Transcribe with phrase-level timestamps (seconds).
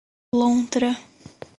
[0.39, 0.89] Lontra